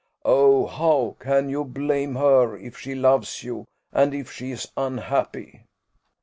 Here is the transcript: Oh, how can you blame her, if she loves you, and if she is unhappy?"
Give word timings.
Oh, 0.25 0.65
how 0.65 1.15
can 1.19 1.47
you 1.47 1.63
blame 1.63 2.15
her, 2.15 2.57
if 2.57 2.75
she 2.75 2.95
loves 2.95 3.43
you, 3.43 3.67
and 3.93 4.15
if 4.15 4.31
she 4.31 4.49
is 4.49 4.67
unhappy?" 4.75 5.65